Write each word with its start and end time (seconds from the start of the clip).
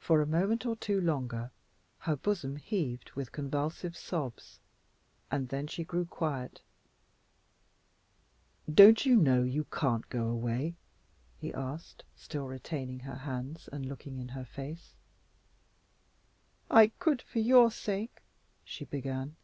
For 0.00 0.20
a 0.20 0.26
moment 0.26 0.66
or 0.66 0.74
two 0.74 1.00
longer 1.00 1.52
her 1.98 2.16
bosom 2.16 2.56
heaved 2.56 3.12
with 3.12 3.30
convulsive 3.30 3.96
sobs, 3.96 4.58
and 5.30 5.50
then 5.50 5.68
she 5.68 5.84
grew 5.84 6.04
quiet. 6.04 6.62
"Don't 8.68 9.06
you 9.06 9.14
know 9.14 9.44
you 9.44 9.66
can't 9.70 10.08
go 10.08 10.26
away?" 10.26 10.74
he 11.38 11.54
asked, 11.54 12.02
still 12.16 12.48
retaining 12.48 12.98
her 13.06 13.18
hands 13.18 13.68
and 13.72 13.86
looking 13.86 14.18
in 14.18 14.30
her 14.30 14.44
face. 14.44 14.96
"I 16.68 16.88
could 16.98 17.22
for 17.22 17.38
your 17.38 17.70
sake," 17.70 18.22
she 18.64 18.84
began. 18.84 19.36